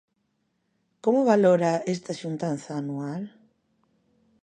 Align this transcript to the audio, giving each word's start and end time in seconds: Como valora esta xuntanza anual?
Como 1.03 1.19
valora 1.31 1.73
esta 1.95 2.13
xuntanza 2.21 2.71
anual? 2.81 3.21